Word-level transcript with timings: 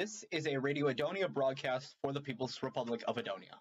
This 0.00 0.24
is 0.30 0.46
a 0.46 0.56
Radio 0.58 0.88
Adonia 0.92 1.32
broadcast 1.32 1.96
for 2.02 2.12
the 2.12 2.20
People's 2.20 2.62
Republic 2.62 3.02
of 3.08 3.16
Adonia. 3.16 3.60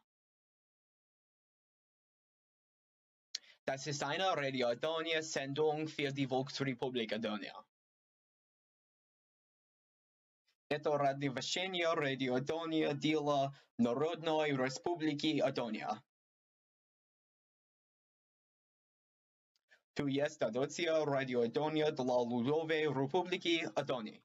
Das 3.66 3.88
ist 3.88 4.04
eine 4.04 4.36
Radio 4.36 4.68
Adonia 4.68 5.22
Sendung 5.22 5.88
für 5.88 6.12
die 6.12 6.28
Volksrepublik 6.28 7.14
Adonia. 7.14 7.54
Это 10.70 10.98
радиовещание 10.98 11.94
Radio 11.96 12.36
Adonia 12.36 12.94
для 12.94 13.54
Народной 13.78 14.52
Республики 14.56 15.40
Adonia. 15.40 16.04
Tu 19.96 20.08
jest 20.08 20.36
stacja 20.36 21.06
Radio 21.06 21.44
Adonia 21.44 21.92
dla 21.92 22.22
Ludowej 22.24 22.88
Republiki 22.88 23.64
Adonia. 23.76 24.20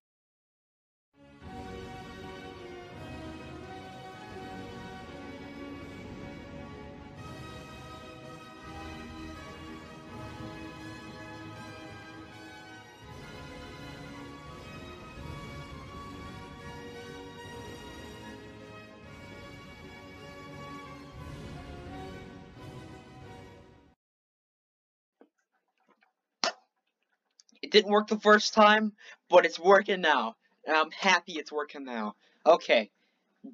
Didn't 27.76 27.91
work 27.91 28.07
the 28.07 28.20
first 28.20 28.54
time, 28.54 28.93
but 29.29 29.45
it's 29.45 29.59
working 29.59 29.99
now. 29.99 30.35
And 30.65 30.76
I'm 30.76 30.91
happy 30.91 31.34
it's 31.34 31.51
working 31.51 31.84
now. 31.84 32.15
Okay. 32.45 32.90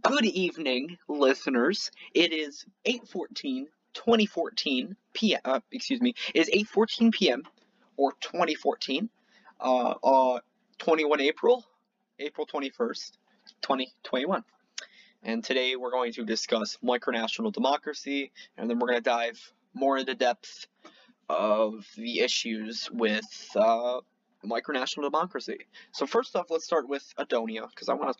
Good 0.03 0.25
evening, 0.25 0.97
listeners. 1.09 1.91
It 2.13 2.31
is 2.31 2.65
8:14, 2.85 3.65
2014 3.93 4.95
p.m. 5.13 5.41
Uh, 5.43 5.59
excuse 5.71 5.99
me. 5.99 6.13
It 6.35 6.47
is 6.47 6.49
8:14 6.49 7.11
p.m. 7.11 7.43
or 7.97 8.13
2014. 8.21 9.09
Uh, 9.59 9.93
uh, 10.03 10.39
21 10.77 11.21
April, 11.21 11.65
April 12.19 12.47
21st, 12.47 13.11
2021. 13.61 14.43
And 15.23 15.43
today 15.43 15.75
we're 15.75 15.91
going 15.91 16.13
to 16.13 16.25
discuss 16.25 16.77
micronational 16.83 17.51
democracy, 17.51 18.31
and 18.57 18.69
then 18.69 18.79
we're 18.79 18.87
going 18.87 18.99
to 18.99 19.03
dive 19.03 19.51
more 19.73 19.97
into 19.97 20.15
depth 20.15 20.67
of 21.31 21.85
the 21.95 22.19
issues 22.19 22.89
with 22.91 23.25
uh, 23.55 24.01
micronational 24.45 25.03
democracy. 25.03 25.57
So 25.93 26.05
first 26.05 26.35
off, 26.35 26.47
let's 26.49 26.65
start 26.65 26.87
with 26.89 27.13
Adonia, 27.17 27.69
because 27.69 27.89
I 27.89 27.93
want 27.93 28.15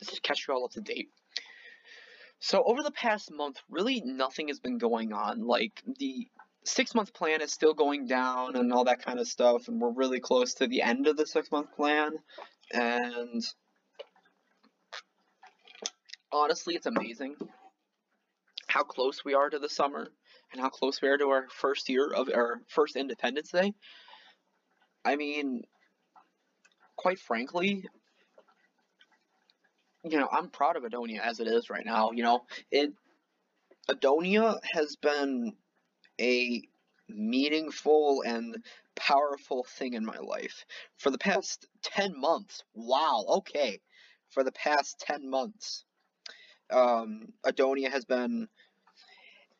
to 0.00 0.20
catch 0.20 0.46
you 0.46 0.54
all 0.54 0.64
up 0.64 0.72
to 0.72 0.80
date. 0.80 1.10
So 2.40 2.62
over 2.64 2.82
the 2.82 2.92
past 2.92 3.32
month, 3.32 3.58
really 3.68 4.00
nothing 4.04 4.48
has 4.48 4.60
been 4.60 4.78
going 4.78 5.12
on. 5.12 5.46
Like 5.46 5.82
the 5.98 6.28
six 6.64 6.94
month 6.94 7.12
plan 7.12 7.40
is 7.40 7.52
still 7.52 7.74
going 7.74 8.06
down 8.06 8.54
and 8.54 8.72
all 8.72 8.84
that 8.84 9.04
kind 9.04 9.18
of 9.18 9.26
stuff, 9.26 9.68
and 9.68 9.80
we're 9.80 9.90
really 9.90 10.20
close 10.20 10.54
to 10.54 10.66
the 10.66 10.82
end 10.82 11.06
of 11.06 11.16
the 11.16 11.26
six 11.26 11.50
month 11.50 11.74
plan. 11.74 12.12
And 12.72 13.42
honestly, 16.30 16.74
it's 16.74 16.86
amazing 16.86 17.36
how 18.68 18.84
close 18.84 19.24
we 19.24 19.34
are 19.34 19.48
to 19.50 19.58
the 19.58 19.68
summer 19.68 20.08
and 20.52 20.60
how 20.60 20.68
close 20.68 21.00
we 21.02 21.08
are 21.08 21.18
to 21.18 21.28
our 21.28 21.46
first 21.50 21.88
year 21.88 22.10
of 22.10 22.28
our 22.34 22.60
first 22.68 22.96
Independence 22.96 23.50
Day. 23.50 23.74
I 25.04 25.16
mean, 25.16 25.62
quite 26.96 27.18
frankly, 27.18 27.84
you 30.04 30.18
know, 30.18 30.28
I'm 30.30 30.48
proud 30.50 30.76
of 30.76 30.84
Adonia 30.84 31.20
as 31.20 31.40
it 31.40 31.48
is 31.48 31.70
right 31.70 31.84
now. 31.84 32.10
You 32.12 32.22
know, 32.22 32.40
it 32.70 32.92
Adonia 33.90 34.58
has 34.72 34.96
been 34.96 35.54
a 36.20 36.62
meaningful 37.08 38.22
and 38.26 38.56
powerful 38.96 39.64
thing 39.64 39.94
in 39.94 40.04
my 40.04 40.18
life 40.18 40.64
for 40.98 41.10
the 41.10 41.18
past 41.18 41.66
10 41.82 42.18
months. 42.18 42.62
Wow, 42.74 43.24
okay. 43.28 43.80
For 44.30 44.44
the 44.44 44.52
past 44.52 45.00
10 45.00 45.30
months, 45.30 45.84
um, 46.70 47.32
Adonia 47.46 47.90
has 47.90 48.04
been 48.04 48.48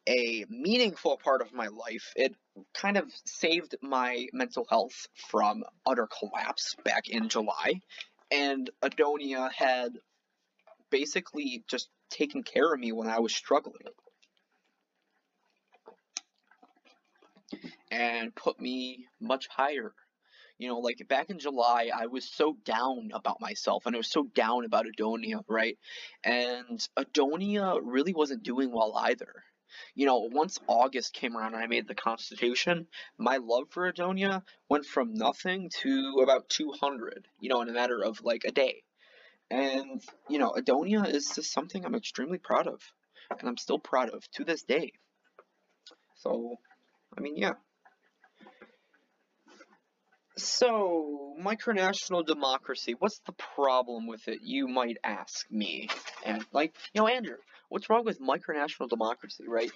a 0.09 0.47
meaningful 0.49 1.19
part 1.19 1.43
of 1.43 1.53
my 1.53 1.67
life. 1.67 2.13
It 2.17 2.35
kind 2.73 2.97
of 2.97 3.13
saved 3.27 3.77
my 3.83 4.27
mental 4.33 4.67
health 4.69 5.07
from 5.29 5.65
utter 5.87 6.09
collapse 6.19 6.75
back 6.83 7.09
in 7.09 7.29
July, 7.29 7.83
and 8.31 8.71
Adonia 8.83 9.53
had 9.53 9.93
basically 10.91 11.63
just 11.69 11.91
taken 12.11 12.43
care 12.43 12.73
of 12.73 12.81
me 12.81 12.91
when 12.93 13.09
I 13.09 13.21
was 13.21 13.35
struggling. 13.35 13.77
And 17.91 18.35
put 18.35 18.61
me 18.61 19.07
much 19.21 19.49
higher. 19.49 19.93
You 20.59 20.69
know, 20.69 20.79
like 20.79 21.07
back 21.09 21.31
in 21.31 21.39
July, 21.39 21.91
I 21.95 22.07
was 22.07 22.29
so 22.29 22.57
down 22.65 23.11
about 23.15 23.41
myself 23.41 23.87
and 23.87 23.95
I 23.95 23.99
was 23.99 24.11
so 24.11 24.25
down 24.35 24.65
about 24.65 24.87
Adonia, 24.87 25.43
right? 25.49 25.79
And 26.25 26.87
Adonia 26.99 27.79
really 27.83 28.13
wasn't 28.13 28.43
doing 28.43 28.73
well 28.73 28.95
either 28.97 29.45
you 29.95 30.07
know, 30.07 30.29
once 30.33 30.59
August 30.67 31.13
came 31.13 31.37
around 31.37 31.55
and 31.55 31.63
I 31.63 31.67
made 31.67 31.89
the 31.89 31.95
Constitution, 31.95 32.87
my 33.19 33.39
love 33.39 33.71
for 33.71 33.91
Adonia 33.91 34.43
went 34.69 34.87
from 34.87 35.15
nothing 35.15 35.71
to 35.83 36.21
about 36.23 36.49
200, 36.49 37.27
you 37.41 37.49
know, 37.49 37.63
in 37.63 37.69
a 37.69 37.73
matter 37.73 38.03
of 38.03 38.21
like 38.23 38.45
a 38.45 38.53
day. 38.53 38.83
And, 39.51 40.03
you 40.29 40.39
know, 40.39 40.51
Adonia 40.51 41.07
is 41.07 41.33
just 41.35 41.53
something 41.53 41.85
I'm 41.85 41.95
extremely 41.95 42.39
proud 42.39 42.67
of. 42.67 42.81
And 43.31 43.49
I'm 43.49 43.57
still 43.57 43.79
proud 43.79 44.11
of 44.11 44.23
to 44.33 44.45
this 44.45 44.63
day. 44.63 44.93
So, 46.17 46.57
I 47.17 47.21
mean, 47.21 47.37
yeah. 47.37 47.53
So, 50.37 51.35
micronational 51.43 52.25
democracy, 52.25 52.95
what's 52.99 53.21
the 53.27 53.35
problem 53.57 54.07
with 54.07 54.29
it, 54.29 54.39
you 54.43 54.69
might 54.69 54.97
ask 55.03 55.51
me? 55.51 55.89
And, 56.25 56.45
like, 56.53 56.75
you 56.93 57.01
know, 57.01 57.09
Andrew, 57.09 57.39
what's 57.69 57.91
wrong 57.91 58.05
with 58.05 58.21
micronational 58.21 58.89
democracy, 58.89 59.45
right? 59.47 59.71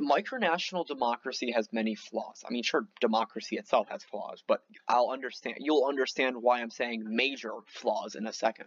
Micronational 0.00 0.86
democracy 0.86 1.52
has 1.52 1.68
many 1.72 1.94
flaws. 1.94 2.44
I 2.46 2.52
mean, 2.52 2.62
sure, 2.62 2.86
democracy 3.00 3.56
itself 3.56 3.88
has 3.90 4.02
flaws, 4.04 4.42
but 4.46 4.62
I'll 4.88 5.10
understand, 5.10 5.56
you'll 5.60 5.86
understand 5.86 6.36
why 6.40 6.60
I'm 6.60 6.70
saying 6.70 7.04
major 7.04 7.52
flaws 7.66 8.14
in 8.14 8.26
a 8.26 8.32
second. 8.32 8.66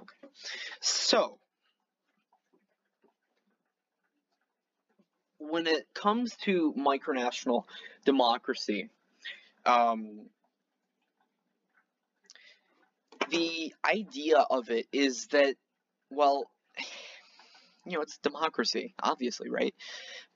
Okay. 0.00 0.28
So, 0.80 1.38
when 5.38 5.66
it 5.66 5.86
comes 5.94 6.34
to 6.44 6.74
micronational 6.76 7.64
democracy, 8.04 8.88
um, 9.66 10.26
the 13.30 13.74
idea 13.84 14.38
of 14.38 14.70
it 14.70 14.86
is 14.92 15.26
that, 15.28 15.56
well, 16.10 16.44
you 17.86 17.92
know, 17.92 18.00
it's 18.00 18.18
democracy, 18.18 18.94
obviously, 19.02 19.50
right? 19.50 19.74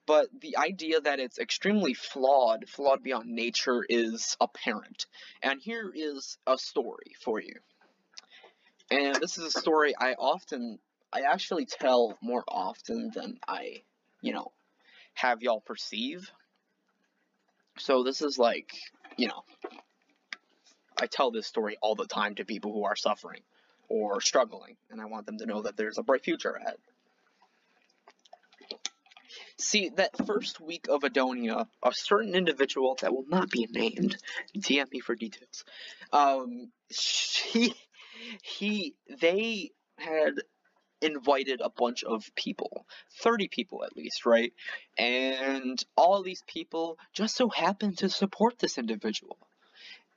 But 0.06 0.28
the 0.40 0.56
idea 0.56 1.00
that 1.00 1.20
it's 1.20 1.38
extremely 1.38 1.92
flawed, 1.92 2.66
flawed 2.66 3.02
beyond 3.02 3.28
nature, 3.28 3.84
is 3.86 4.36
apparent. 4.40 5.06
And 5.42 5.60
here 5.60 5.92
is 5.94 6.38
a 6.46 6.56
story 6.56 7.12
for 7.22 7.40
you. 7.40 7.54
And 8.90 9.16
this 9.16 9.36
is 9.36 9.54
a 9.54 9.60
story 9.60 9.94
I 9.98 10.14
often, 10.14 10.78
I 11.12 11.22
actually 11.30 11.66
tell 11.66 12.16
more 12.22 12.42
often 12.48 13.10
than 13.14 13.38
I, 13.46 13.82
you 14.22 14.32
know, 14.32 14.52
have 15.12 15.42
y'all 15.42 15.60
perceive. 15.60 16.30
So 17.76 18.02
this 18.02 18.22
is 18.22 18.38
like, 18.38 18.70
you 19.18 19.28
know, 19.28 19.44
I 21.00 21.06
tell 21.06 21.30
this 21.30 21.46
story 21.46 21.76
all 21.80 21.94
the 21.94 22.06
time 22.06 22.34
to 22.36 22.44
people 22.44 22.72
who 22.72 22.84
are 22.84 22.96
suffering 22.96 23.40
or 23.88 24.20
struggling, 24.20 24.76
and 24.90 25.00
I 25.00 25.06
want 25.06 25.26
them 25.26 25.38
to 25.38 25.46
know 25.46 25.62
that 25.62 25.76
there's 25.76 25.98
a 25.98 26.02
bright 26.02 26.24
future 26.24 26.50
ahead. 26.50 26.76
See, 29.56 29.88
that 29.96 30.26
first 30.26 30.60
week 30.60 30.86
of 30.88 31.02
Adonia, 31.02 31.66
a 31.82 31.92
certain 31.92 32.34
individual 32.34 32.96
that 33.00 33.12
will 33.12 33.26
not 33.28 33.50
be 33.50 33.66
named, 33.70 34.16
DM 34.56 34.90
me 34.92 35.00
for 35.00 35.14
details, 35.14 35.64
um, 36.12 36.70
she, 36.90 37.74
he, 38.42 38.94
they 39.20 39.72
had 39.96 40.34
invited 41.00 41.60
a 41.60 41.70
bunch 41.70 42.04
of 42.04 42.24
people, 42.34 42.86
30 43.20 43.48
people 43.48 43.84
at 43.84 43.96
least, 43.96 44.26
right? 44.26 44.52
And 44.96 45.82
all 45.96 46.22
these 46.22 46.42
people 46.46 46.98
just 47.12 47.36
so 47.36 47.48
happened 47.48 47.98
to 47.98 48.08
support 48.08 48.58
this 48.58 48.78
individual. 48.78 49.38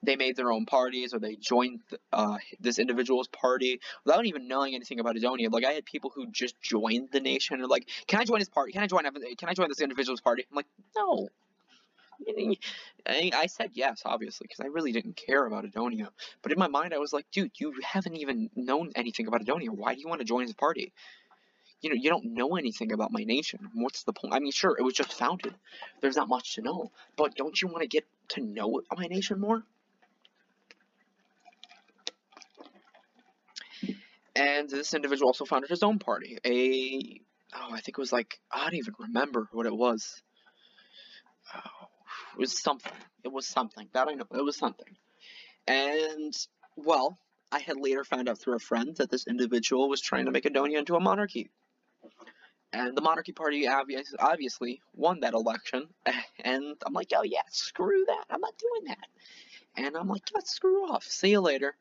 They 0.03 0.15
made 0.15 0.35
their 0.35 0.51
own 0.51 0.65
parties 0.65 1.13
or 1.13 1.19
they 1.19 1.35
joined 1.35 1.81
uh, 2.11 2.37
this 2.59 2.79
individual's 2.79 3.27
party 3.27 3.79
without 4.03 4.25
even 4.25 4.47
knowing 4.47 4.73
anything 4.73 4.99
about 4.99 5.15
Adonia. 5.15 5.51
Like 5.51 5.65
I 5.65 5.73
had 5.73 5.85
people 5.85 6.11
who 6.13 6.27
just 6.27 6.59
joined 6.61 7.09
the 7.11 7.19
nation 7.19 7.59
and 7.59 7.69
like, 7.69 7.87
can 8.07 8.19
I 8.19 8.25
join 8.25 8.39
his 8.39 8.49
party? 8.49 8.71
Can 8.71 8.81
I 8.81 8.87
join? 8.87 9.03
Can 9.03 9.49
I 9.49 9.53
join 9.53 9.67
this 9.69 9.81
individual's 9.81 10.21
party? 10.21 10.45
I'm 10.49 10.55
like, 10.55 10.65
no, 10.95 11.29
I, 13.07 13.31
I 13.33 13.45
said 13.47 13.71
yes, 13.73 14.03
obviously, 14.05 14.45
because 14.47 14.59
I 14.59 14.67
really 14.67 14.91
didn't 14.91 15.15
care 15.15 15.45
about 15.45 15.65
Adonia. 15.65 16.09
But 16.41 16.51
in 16.51 16.59
my 16.59 16.67
mind, 16.67 16.93
I 16.93 16.97
was 16.99 17.13
like, 17.13 17.25
dude, 17.31 17.51
you 17.59 17.73
haven't 17.83 18.15
even 18.17 18.49
known 18.55 18.91
anything 18.95 19.27
about 19.27 19.43
Adonia. 19.43 19.69
Why 19.69 19.95
do 19.95 20.01
you 20.01 20.07
want 20.07 20.19
to 20.19 20.25
join 20.25 20.43
his 20.43 20.53
party? 20.53 20.93
You 21.81 21.89
know, 21.89 21.95
you 21.95 22.09
don't 22.09 22.33
know 22.33 22.57
anything 22.57 22.91
about 22.91 23.11
my 23.11 23.23
nation. 23.23 23.69
What's 23.73 24.03
the 24.03 24.13
point? 24.13 24.33
I 24.35 24.39
mean, 24.39 24.51
sure, 24.51 24.75
it 24.77 24.83
was 24.83 24.93
just 24.93 25.13
founded. 25.13 25.55
There's 25.99 26.15
not 26.15 26.29
much 26.29 26.55
to 26.55 26.61
know. 26.61 26.91
But 27.17 27.35
don't 27.35 27.59
you 27.59 27.69
want 27.69 27.81
to 27.81 27.87
get 27.87 28.05
to 28.29 28.41
know 28.41 28.81
my 28.95 29.07
nation 29.07 29.39
more? 29.39 29.63
And 34.35 34.69
this 34.69 34.93
individual 34.93 35.29
also 35.29 35.45
founded 35.45 35.69
his 35.69 35.83
own 35.83 35.99
party. 35.99 36.37
A, 36.45 37.21
oh, 37.55 37.73
I 37.73 37.81
think 37.81 37.97
it 37.97 37.97
was 37.97 38.13
like, 38.13 38.39
I 38.51 38.63
don't 38.63 38.75
even 38.75 38.93
remember 38.99 39.47
what 39.51 39.65
it 39.65 39.75
was. 39.75 40.21
Oh, 41.53 41.87
it 42.33 42.39
was 42.39 42.57
something. 42.57 42.93
It 43.23 43.31
was 43.31 43.45
something. 43.45 43.87
That 43.93 44.07
I 44.07 44.13
know. 44.13 44.25
It 44.33 44.43
was 44.43 44.57
something. 44.57 44.95
And, 45.67 46.33
well, 46.77 47.17
I 47.51 47.59
had 47.59 47.77
later 47.77 48.03
found 48.03 48.29
out 48.29 48.39
through 48.39 48.55
a 48.55 48.59
friend 48.59 48.95
that 48.97 49.09
this 49.09 49.27
individual 49.27 49.89
was 49.89 50.01
trying 50.01 50.25
to 50.25 50.31
make 50.31 50.45
Adonia 50.45 50.79
into 50.79 50.95
a 50.95 51.01
monarchy. 51.01 51.49
And 52.73 52.95
the 52.95 53.01
monarchy 53.01 53.33
party 53.33 53.67
obvious, 53.67 54.13
obviously 54.17 54.81
won 54.95 55.21
that 55.21 55.33
election. 55.33 55.87
And 56.43 56.75
I'm 56.83 56.93
like, 56.93 57.11
oh 57.15 57.21
yeah, 57.21 57.43
screw 57.51 58.03
that. 58.07 58.25
I'm 58.29 58.41
not 58.41 58.57
doing 58.57 58.85
that. 58.87 59.07
And 59.77 59.95
I'm 59.95 60.07
like, 60.07 60.23
yeah, 60.33 60.41
screw 60.43 60.89
off. 60.89 61.03
See 61.03 61.29
you 61.29 61.39
later. 61.39 61.75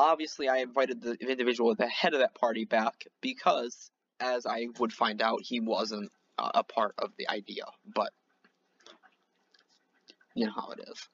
Obviously, 0.00 0.48
I 0.48 0.58
invited 0.58 1.02
the 1.02 1.12
individual 1.20 1.72
at 1.72 1.76
the 1.76 1.86
head 1.86 2.14
of 2.14 2.20
that 2.20 2.34
party 2.34 2.64
back 2.64 3.04
because, 3.20 3.90
as 4.18 4.46
I 4.46 4.68
would 4.78 4.94
find 4.94 5.20
out, 5.20 5.42
he 5.42 5.60
wasn't 5.60 6.10
uh, 6.38 6.52
a 6.54 6.64
part 6.64 6.94
of 6.96 7.10
the 7.18 7.28
idea. 7.28 7.64
But 7.84 8.10
you 10.34 10.46
know 10.46 10.52
how 10.56 10.70
it 10.70 10.80
is. 10.90 11.06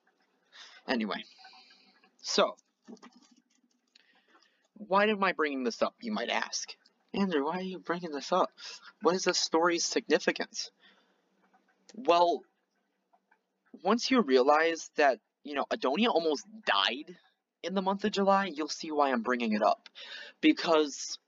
Anyway, 0.89 1.25
so, 2.23 2.55
why 4.75 5.07
am 5.07 5.25
I 5.25 5.33
bringing 5.33 5.65
this 5.65 5.83
up, 5.83 5.97
you 6.01 6.13
might 6.13 6.31
ask? 6.31 6.73
Andrew, 7.13 7.45
why 7.45 7.59
are 7.59 7.63
you 7.63 7.81
bringing 7.81 8.13
this 8.13 8.31
up? 8.31 8.51
What 9.03 9.17
is 9.17 9.25
this 9.25 9.41
story's 9.41 9.85
significance? 9.85 10.71
Well, 11.93 12.43
once 13.83 14.13
you 14.13 14.21
realize 14.21 14.93
that, 14.97 15.19
you 15.43 15.55
know, 15.55 15.65
Adonia 15.73 16.11
almost 16.11 16.45
died 16.65 17.17
in 17.67 17.75
the 17.75 17.83
month 17.83 18.05
of 18.05 18.13
July, 18.13 18.47
you'll 18.47 18.69
see 18.69 18.91
why 18.91 19.11
I'm 19.11 19.23
bringing 19.23 19.53
it 19.53 19.63
up. 19.63 19.89
Because 20.41 21.19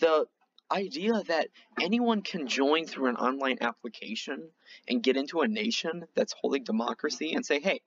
the 0.00 0.26
idea 0.72 1.22
that 1.28 1.48
anyone 1.80 2.22
can 2.22 2.46
join 2.46 2.86
through 2.86 3.08
an 3.08 3.16
online 3.16 3.58
application 3.60 4.48
and 4.88 5.02
get 5.02 5.16
into 5.16 5.40
a 5.40 5.48
nation 5.48 6.04
that's 6.16 6.34
holding 6.40 6.64
democracy 6.64 7.34
and 7.34 7.44
say, 7.44 7.60
hey, 7.60 7.80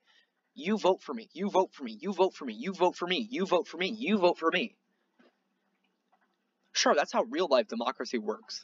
you 0.54 0.78
vote 0.78 1.02
for 1.02 1.12
me, 1.14 1.28
you 1.32 1.50
vote 1.50 1.70
for 1.72 1.84
me, 1.84 1.96
you 2.00 2.12
vote 2.12 2.34
for 2.34 2.44
me, 2.44 2.54
you 2.54 2.72
vote 2.72 2.96
for 2.96 3.06
me, 3.06 3.26
you 3.30 3.46
vote 3.46 3.68
for 3.68 3.76
me, 3.76 3.88
you 3.88 4.18
vote 4.18 4.38
for 4.38 4.50
me. 4.52 4.76
Sure, 6.72 6.94
that's 6.94 7.12
how 7.12 7.24
real 7.24 7.48
life 7.50 7.66
democracy 7.66 8.18
works. 8.18 8.62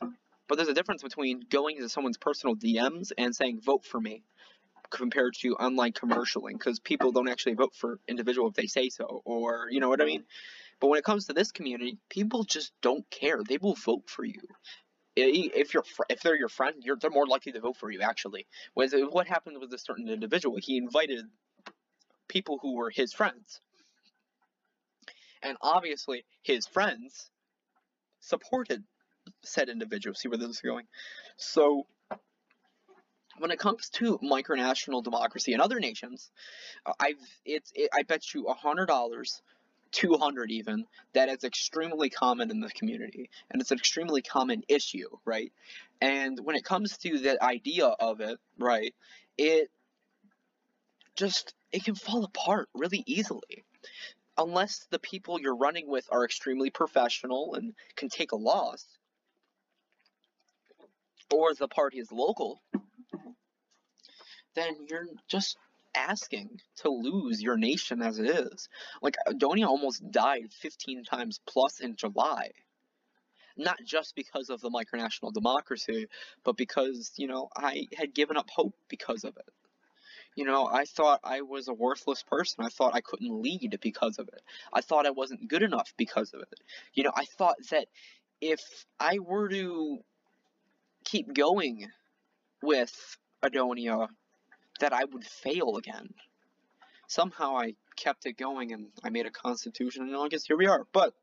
But 0.49 0.56
there's 0.56 0.69
a 0.69 0.75
difference 0.75 1.02
between 1.02 1.43
going 1.50 1.76
into 1.76 1.88
someone's 1.88 2.19
personal 2.19 2.55
DMs 2.55 3.12
and 3.17 3.35
saying, 3.35 3.61
vote 3.64 3.85
for 3.85 4.00
me, 4.00 4.23
compared 4.91 5.35
to 5.41 5.55
online 5.57 5.93
commercialing, 5.93 6.53
because 6.53 6.79
people 6.81 7.13
don't 7.13 7.29
actually 7.29 7.55
vote 7.55 7.75
for 7.75 7.99
individual 8.09 8.49
if 8.49 8.55
they 8.55 8.67
say 8.67 8.89
so, 8.89 9.23
or, 9.25 9.67
you 9.71 9.81
know 9.81 9.89
what 9.89 10.01
I 10.01 10.05
mean? 10.05 10.25
But 10.81 10.89
when 10.89 10.99
it 10.99 11.05
comes 11.05 11.27
to 11.27 11.33
this 11.33 11.53
community, 11.53 11.99
people 12.11 12.45
just 12.45 12.73
don't 12.83 13.09
care. 13.11 13.43
They 13.43 13.59
will 13.59 13.75
vote 13.75 14.09
for 14.09 14.25
you. 14.25 14.41
If 15.17 15.73
you're 15.73 15.85
if 16.09 16.23
they're 16.23 16.37
your 16.37 16.49
friend, 16.49 16.75
you're 16.83 16.97
they're 16.97 17.09
more 17.09 17.27
likely 17.27 17.53
to 17.53 17.61
vote 17.61 17.77
for 17.77 17.89
you. 17.89 18.01
Actually, 18.01 18.47
uh, 18.77 18.89
what 19.11 19.29
happened 19.29 19.59
with 19.61 19.73
a 19.73 19.79
certain 19.79 20.09
individual? 20.09 20.57
He 20.61 20.77
invited 20.77 21.25
people 22.27 22.59
who 22.61 22.75
were 22.75 22.91
his 22.91 23.13
friends, 23.13 23.61
and 25.41 25.57
obviously 25.63 26.25
his 26.43 26.67
friends 26.67 27.31
supported 28.19 28.83
said 29.45 29.69
individual. 29.69 30.17
See 30.17 30.29
where 30.29 30.37
this 30.37 30.51
is 30.51 30.61
going? 30.61 30.87
So 31.37 31.87
when 33.39 33.51
it 33.51 33.59
comes 33.59 33.89
to 33.91 34.19
micronational 34.19 35.03
democracy 35.03 35.53
in 35.53 35.61
other 35.61 35.81
nations, 35.81 36.31
uh, 36.87 36.93
I've 37.01 37.17
it's 37.45 37.73
it, 37.75 37.91
I 37.93 38.03
bet 38.03 38.35
you 38.35 38.47
a 38.47 38.55
hundred 38.55 38.87
dollars 38.87 39.43
200 39.95 40.51
even, 40.51 40.85
that 41.15 41.29
is 41.29 41.45
extremely 41.45 42.11
common 42.11 42.51
in 42.51 42.61
the 42.61 42.69
community. 42.69 43.31
And 43.51 43.63
it's 43.63 43.71
an 43.71 43.79
extremely 43.79 44.23
common 44.23 44.63
issue, 44.69 45.09
right? 45.25 45.53
And 46.01 46.39
when 46.43 46.57
it 46.57 46.65
comes 46.65 46.99
to 46.99 47.19
the 47.19 47.43
idea 47.43 47.87
of 47.87 48.21
it, 48.21 48.39
right, 48.59 48.95
it 49.39 49.71
just, 51.17 51.55
it 51.73 51.85
can 51.85 51.95
fall 51.95 52.25
apart 52.25 52.69
really 52.75 53.05
easily. 53.07 53.65
Unless 54.37 54.87
the 54.91 54.99
people 54.99 55.41
you're 55.41 55.57
running 55.57 55.89
with 55.89 56.09
are 56.11 56.25
extremely 56.25 56.71
professional 56.71 57.55
and 57.55 57.73
can 57.95 58.09
take 58.09 58.33
a 58.33 58.37
loss, 58.37 58.85
or 61.33 61.55
the 61.55 61.69
party 61.69 61.99
is 61.99 62.11
local, 62.11 62.61
then 64.55 64.87
you're 64.89 65.07
just 65.29 65.57
asking 65.95 66.61
to 66.77 66.89
lose 66.89 67.41
your 67.41 67.57
nation 67.57 68.03
as 68.03 68.19
it 68.19 68.29
is. 68.29 68.69
Like, 69.01 69.17
uh, 69.27 69.33
Adonia 69.33 69.67
almost 69.67 70.11
died 70.11 70.53
15 70.53 71.05
times 71.05 71.41
plus 71.47 71.81
in 71.81 71.97
July. 71.97 72.51
Not 73.57 73.79
just 73.85 74.17
because 74.17 74.51
of 74.51 74.61
the 74.61 74.71
micronational 74.71 75.33
democracy, 75.33 76.09
but 76.43 76.57
because, 76.57 77.13
you 77.17 77.29
know, 77.29 77.49
I 77.57 77.87
had 77.97 78.15
given 78.15 78.37
up 78.37 78.51
hope 78.51 78.75
because 78.89 79.23
of 79.23 79.37
it. 79.37 79.49
You 80.35 80.45
know, 80.45 80.67
I 80.67 80.85
thought 80.85 81.21
I 81.23 81.43
was 81.43 81.69
a 81.69 81.73
worthless 81.73 82.25
person. 82.25 82.65
I 82.65 82.69
thought 82.69 82.95
I 82.95 83.01
couldn't 83.01 83.41
lead 83.41 83.79
because 83.81 84.19
of 84.19 84.27
it. 84.29 84.43
I 84.73 84.81
thought 84.81 85.07
I 85.07 85.11
wasn't 85.11 85.47
good 85.47 85.63
enough 85.63 85.95
because 85.97 86.35
of 86.35 86.41
it. 86.41 86.61
You 86.93 87.05
know, 87.05 87.13
I 87.15 87.25
thought 87.25 87.57
that 87.71 87.87
if 88.41 88.61
I 88.99 89.21
were 89.21 89.49
to 89.49 90.01
keep 91.05 91.33
going 91.33 91.89
with 92.65 93.17
Adonia 93.43 94.09
that 94.81 94.93
I 94.93 95.05
would 95.05 95.25
fail 95.25 95.77
again. 95.77 96.15
Somehow 97.06 97.59
I 97.59 97.75
kept 97.97 98.27
it 98.27 98.37
going 98.37 98.73
and 98.73 98.89
I 99.03 99.11
made 99.11 99.27
a 99.27 99.31
constitution 99.31 100.03
and 100.03 100.17
I 100.17 100.29
guess 100.29 100.47
here 100.47 100.56
we 100.56 100.67
are. 100.67 100.87
But 100.93 101.15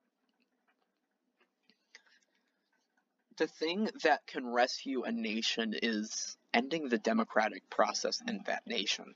the 3.38 3.48
thing 3.48 3.90
that 4.04 4.26
can 4.28 4.46
rescue 4.54 5.04
a 5.04 5.12
nation 5.12 5.74
is 5.82 6.38
ending 6.54 6.90
the 6.90 6.98
democratic 6.98 7.70
process 7.70 8.22
in 8.28 8.42
that 8.46 8.68
nation. 8.68 9.16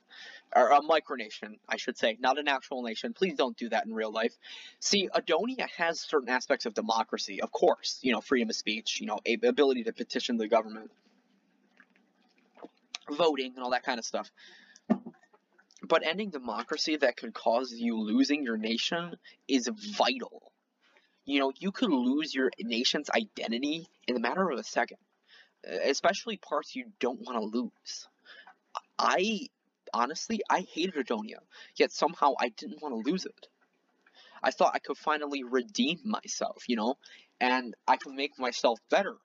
Or 0.56 0.70
a 0.70 0.80
micronation, 0.80 1.60
I 1.68 1.78
should 1.78 1.98
say, 1.98 2.18
not 2.20 2.40
an 2.40 2.48
actual 2.48 2.82
nation. 2.82 3.14
Please 3.14 3.36
don't 3.36 3.58
do 3.58 3.70
that 3.70 3.86
in 3.86 3.94
real 3.94 4.12
life. 4.12 4.34
See, 4.80 5.10
Adonia 5.14 5.68
has 5.78 6.00
certain 6.00 6.30
aspects 6.30 6.66
of 6.66 6.74
democracy, 6.74 7.42
of 7.42 7.52
course, 7.52 8.00
you 8.02 8.14
know, 8.14 8.22
freedom 8.22 8.50
of 8.50 8.56
speech, 8.56 9.00
you 9.00 9.08
know, 9.08 9.20
ability 9.26 9.84
to 9.84 9.94
petition 9.94 10.38
the 10.38 10.48
government 10.48 10.92
voting 13.10 13.54
and 13.56 13.64
all 13.64 13.72
that 13.72 13.84
kind 13.84 14.00
of 14.00 14.06
stuff. 14.06 14.32
But 15.88 16.06
ending 16.06 16.32
democracy 16.32 16.96
that 16.98 17.18
could 17.18 17.34
cause 17.34 17.72
you 17.72 17.98
losing 17.98 18.44
your 18.44 18.58
nation 18.58 19.16
is 19.48 19.70
vital. 19.98 20.52
You 21.26 21.40
know, 21.40 21.52
you 21.58 21.72
could 21.72 21.92
lose 21.92 22.34
your 22.34 22.52
nation's 22.60 23.10
identity 23.10 23.88
in 24.08 24.16
a 24.16 24.20
matter 24.20 24.50
of 24.50 24.60
a 24.60 24.64
second, 24.64 24.98
especially 25.84 26.38
parts 26.38 26.76
you 26.76 26.86
don't 27.00 27.22
want 27.22 27.40
to 27.40 27.60
lose. 27.60 28.08
I 28.98 29.48
honestly, 29.94 30.42
I 30.50 30.62
hated 30.62 30.96
Adonia, 30.96 31.40
yet 31.76 31.92
somehow 31.92 32.34
I 32.40 32.50
didn't 32.50 32.82
want 32.82 32.94
to 33.06 33.10
lose 33.10 33.26
it. 33.26 33.48
I 34.44 34.52
thought 34.52 34.72
I 34.76 34.80
could 34.80 34.98
finally 34.98 35.44
redeem 35.44 36.00
myself, 36.04 36.64
you 36.68 36.76
know, 36.76 36.98
and 37.40 37.76
I 37.88 37.98
could 37.98 38.14
make 38.14 38.38
myself 38.38 38.80
better, 38.90 39.16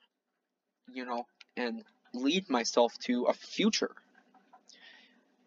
you 0.92 1.04
know, 1.04 1.26
and 1.56 1.82
lead 2.12 2.48
myself 2.50 2.96
to 2.98 3.24
a 3.24 3.32
future. 3.32 3.94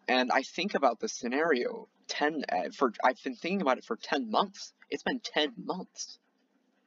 And 0.08 0.30
I 0.32 0.42
think 0.42 0.74
about 0.74 1.00
the 1.00 1.08
scenario 1.08 1.88
10 2.08 2.44
uh, 2.50 2.56
for 2.74 2.92
I've 3.02 3.22
been 3.22 3.34
thinking 3.34 3.62
about 3.62 3.78
it 3.78 3.84
for 3.84 3.96
10 3.96 4.30
months. 4.30 4.72
It's 4.90 5.02
been 5.02 5.20
10 5.20 5.54
months. 5.64 6.18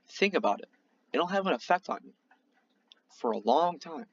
Think 0.10 0.36
about 0.36 0.60
it. 0.60 0.70
It'll 1.14 1.28
have 1.28 1.48
an 1.48 1.54
effect 1.54 1.90
on 1.90 2.00
you 2.04 2.14
for 3.20 3.32
a 3.32 3.40
long 3.40 3.80
time. 3.80 4.06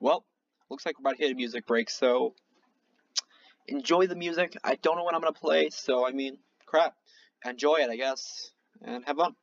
Well, 0.00 0.24
looks 0.70 0.84
like 0.84 0.98
we're 0.98 1.10
about 1.10 1.18
to 1.18 1.24
hit 1.24 1.32
a 1.32 1.34
music 1.34 1.66
break, 1.66 1.90
so 1.90 2.34
enjoy 3.66 4.06
the 4.06 4.16
music. 4.16 4.56
I 4.64 4.76
don't 4.76 4.96
know 4.96 5.04
what 5.04 5.14
I'm 5.14 5.20
going 5.20 5.32
to 5.32 5.40
play, 5.40 5.70
so 5.70 6.06
I 6.06 6.12
mean, 6.12 6.38
crap. 6.66 6.94
Enjoy 7.44 7.76
it, 7.76 7.90
I 7.90 7.96
guess, 7.96 8.50
and 8.82 9.04
have 9.04 9.16
fun. 9.16 9.34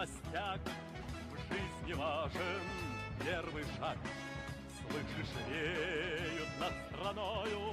Новостях 0.00 0.60
В 1.30 1.52
жизни 1.52 1.92
важен 1.92 2.62
первый 3.24 3.64
шаг 3.78 3.98
Слышишь, 4.80 5.34
реют 5.48 6.48
над 6.58 6.72
страною 6.90 7.72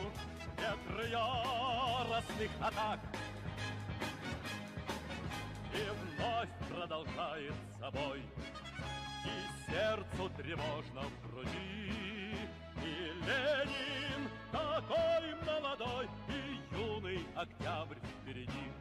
Ветры 0.58 1.10
яростных 1.10 2.52
атак 2.60 3.00
вновь 6.18 6.50
продолжает 6.70 7.54
собой. 7.80 8.24
И 9.26 9.72
сердцу 9.72 10.30
тревожно 10.38 11.02
в 11.04 11.30
груди, 11.30 12.36
и 12.84 13.12
Ленин 13.28 14.30
такой 14.52 15.36
молодой, 15.46 16.08
и 16.30 16.76
юный 16.76 17.26
октябрь 17.36 17.98
впереди. 18.22 18.72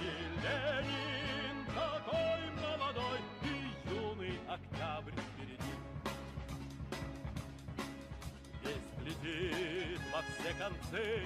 И 0.00 0.10
Ленин 0.42 1.51
такой 1.74 2.50
молодой, 2.60 3.18
и 3.42 3.90
юный 3.90 4.40
октябрь 4.48 5.12
впереди. 5.12 5.74
Весь 8.62 9.06
летит 9.06 10.00
во 10.12 10.22
все 10.22 10.54
концы, 10.58 11.24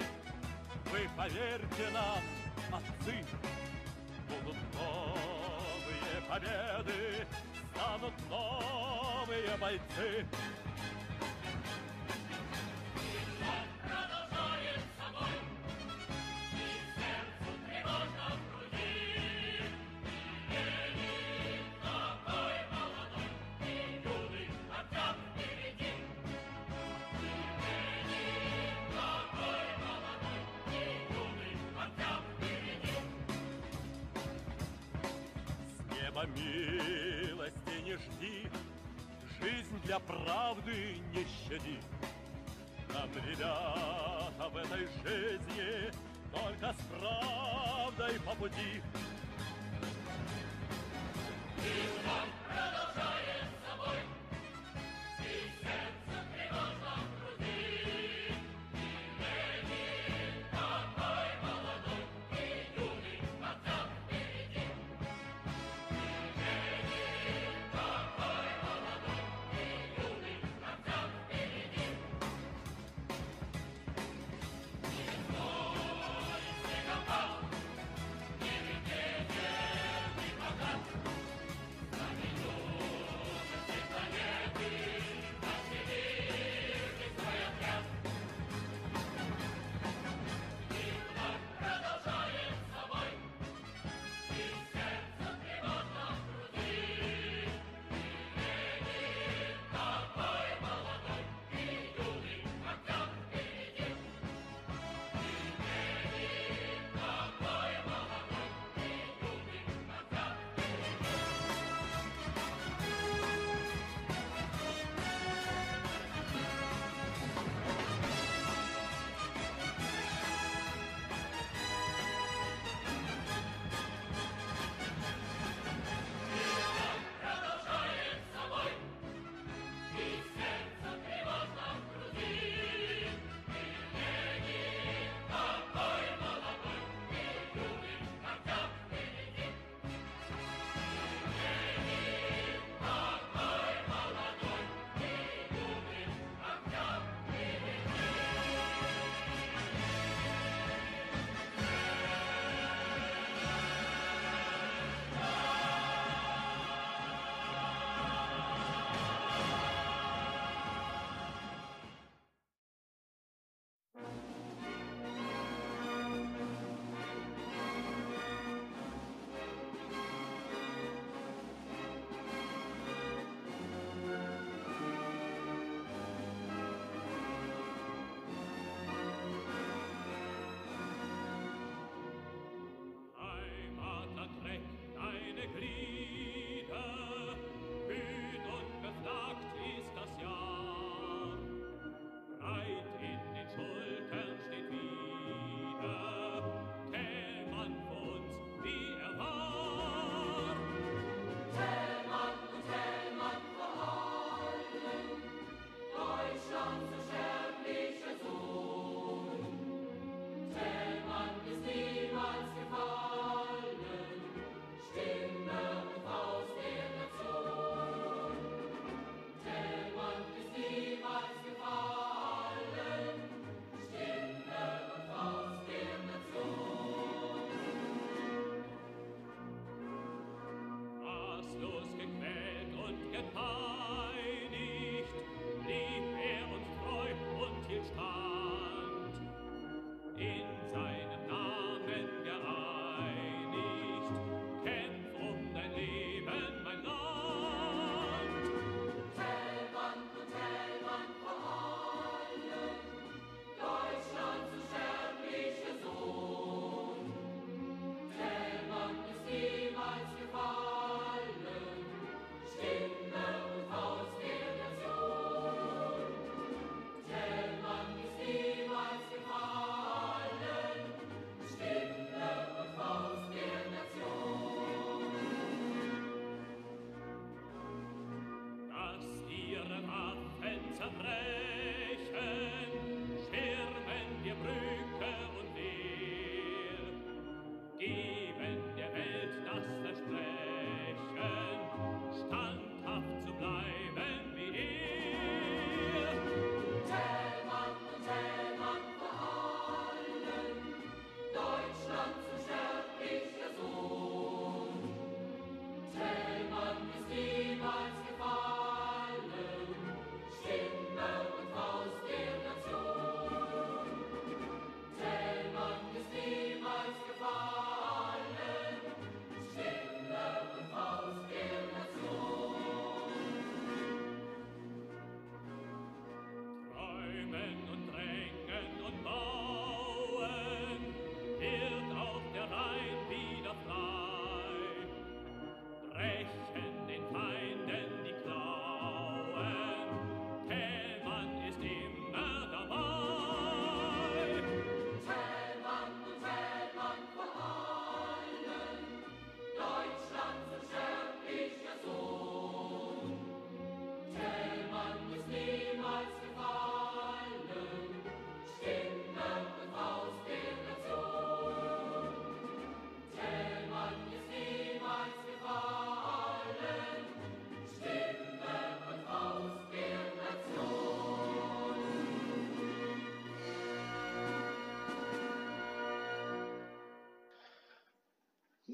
вы 0.91 1.09
поверьте 1.15 1.89
нам, 1.93 2.23
отцы, 2.71 3.25
будут 4.27 4.57
новые 4.73 6.21
победы, 6.29 7.27
станут 7.73 8.13
новые 8.29 9.57
бойцы. 9.57 10.25
Неба 36.17 36.29
милости 36.35 37.81
не 37.85 37.95
жди, 37.95 38.49
Жизнь 39.39 39.79
для 39.83 39.99
правды 39.99 40.95
не 41.13 41.23
щади. 41.23 41.79
Нам, 42.91 43.09
ребята, 43.23 44.49
в 44.51 44.57
этой 44.57 44.87
жизни 45.03 45.91
Только 46.33 46.73
с 46.73 46.99
правдой 46.99 48.19
по 48.21 48.33
пути. 48.33 48.81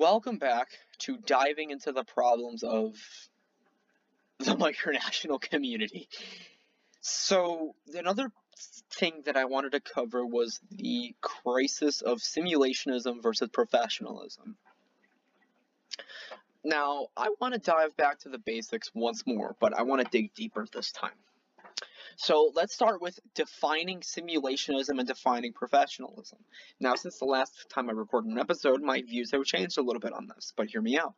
Welcome 0.03 0.37
back 0.37 0.67
to 0.97 1.15
diving 1.15 1.71
into 1.71 1.93
the 1.93 2.03
problems 2.03 2.61
of 2.61 2.93
the 4.39 4.51
micronational 4.53 5.39
community. 5.39 6.09
So, 6.99 7.73
another 7.93 8.29
thing 8.91 9.23
that 9.27 9.37
I 9.37 9.45
wanted 9.45 9.71
to 9.71 9.79
cover 9.79 10.25
was 10.25 10.59
the 10.69 11.15
crisis 11.21 12.01
of 12.01 12.17
simulationism 12.17 13.23
versus 13.23 13.47
professionalism. 13.53 14.57
Now, 16.65 17.07
I 17.15 17.29
want 17.39 17.53
to 17.53 17.59
dive 17.61 17.95
back 17.95 18.19
to 18.19 18.29
the 18.29 18.39
basics 18.39 18.91
once 18.93 19.23
more, 19.25 19.55
but 19.61 19.73
I 19.73 19.83
want 19.83 20.01
to 20.01 20.07
dig 20.11 20.33
deeper 20.33 20.67
this 20.73 20.91
time. 20.91 21.11
So 22.17 22.51
let's 22.53 22.73
start 22.73 23.01
with 23.01 23.19
defining 23.33 24.01
simulationism 24.01 24.99
and 24.99 25.07
defining 25.07 25.53
professionalism. 25.53 26.39
Now, 26.79 26.95
since 26.95 27.17
the 27.19 27.25
last 27.25 27.69
time 27.69 27.89
I 27.89 27.93
recorded 27.93 28.31
an 28.31 28.39
episode, 28.39 28.81
my 28.81 29.01
views 29.01 29.31
have 29.31 29.43
changed 29.45 29.77
a 29.77 29.81
little 29.81 29.99
bit 29.99 30.13
on 30.13 30.27
this, 30.27 30.53
but 30.55 30.67
hear 30.67 30.81
me 30.81 30.97
out. 30.97 31.15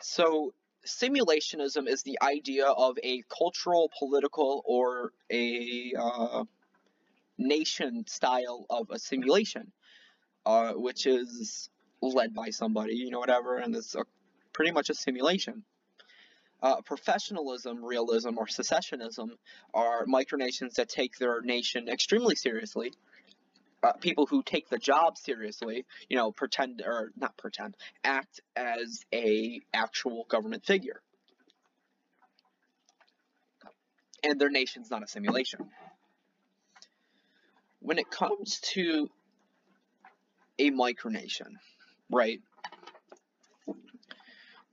So, 0.00 0.54
simulationism 0.86 1.88
is 1.88 2.02
the 2.02 2.18
idea 2.22 2.66
of 2.66 2.98
a 3.02 3.22
cultural, 3.28 3.90
political, 3.98 4.62
or 4.64 5.12
a 5.30 5.92
uh, 5.98 6.44
nation 7.36 8.04
style 8.06 8.66
of 8.70 8.90
a 8.90 8.98
simulation, 8.98 9.72
uh, 10.46 10.72
which 10.72 11.06
is 11.06 11.68
led 12.00 12.34
by 12.34 12.50
somebody, 12.50 12.94
you 12.94 13.10
know, 13.10 13.18
whatever, 13.18 13.58
and 13.58 13.74
it's 13.74 13.94
a, 13.94 14.04
pretty 14.52 14.70
much 14.70 14.90
a 14.90 14.94
simulation. 14.94 15.64
Uh, 16.60 16.80
professionalism, 16.80 17.84
realism, 17.84 18.36
or 18.36 18.46
secessionism 18.46 19.30
are 19.72 20.04
micronations 20.06 20.74
that 20.74 20.88
take 20.88 21.16
their 21.18 21.40
nation 21.40 21.88
extremely 21.88 22.34
seriously. 22.34 22.92
Uh, 23.80 23.92
people 23.92 24.26
who 24.26 24.42
take 24.42 24.68
the 24.68 24.78
job 24.78 25.16
seriously, 25.16 25.84
you 26.08 26.16
know, 26.16 26.32
pretend 26.32 26.82
or 26.84 27.12
not 27.16 27.36
pretend, 27.36 27.76
act 28.02 28.40
as 28.56 29.04
a 29.14 29.60
actual 29.72 30.26
government 30.28 30.66
figure, 30.66 31.00
and 34.24 34.40
their 34.40 34.50
nation's 34.50 34.90
not 34.90 35.04
a 35.04 35.06
simulation. 35.06 35.60
When 37.78 37.98
it 37.98 38.10
comes 38.10 38.58
to 38.72 39.08
a 40.58 40.72
micronation, 40.72 41.52
right? 42.10 42.40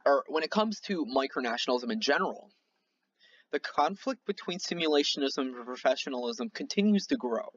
Or 0.06 0.24
when 0.28 0.44
it 0.44 0.52
comes 0.52 0.80
to 0.82 1.06
micronationalism 1.06 1.92
in 1.92 2.00
general, 2.00 2.50
the 3.52 3.60
conflict 3.60 4.26
between 4.26 4.60
simulationism 4.60 5.38
and 5.38 5.66
professionalism 5.66 6.50
continues 6.50 7.08
to 7.08 7.16
grow. 7.16 7.50